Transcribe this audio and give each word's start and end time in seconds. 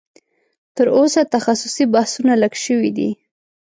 تر 0.75 0.87
اوسه 0.97 1.21
تخصصي 1.35 1.83
بحثونه 1.93 2.33
لږ 2.43 2.53
شوي 2.65 2.91
دي 2.97 3.09